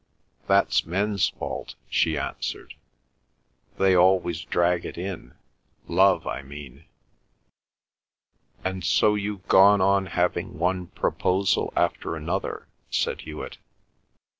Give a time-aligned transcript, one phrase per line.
[0.47, 2.73] "That's men's fault," she answered.
[3.77, 6.85] "They always drag it in—love, I mean."
[8.63, 13.59] "And so you've gone on having one proposal after another," said Hewet.